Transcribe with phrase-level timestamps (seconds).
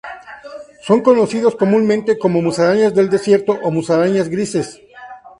[0.87, 4.81] Son conocidos comúnmente como musarañas del desierto o musarañas grises.